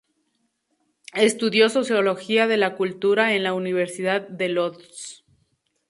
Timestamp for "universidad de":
3.53-4.47